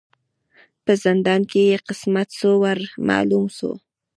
[0.83, 3.71] په زندان کی یې قسمت سو ور معلوم سو